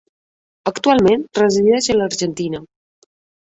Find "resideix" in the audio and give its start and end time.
1.41-1.91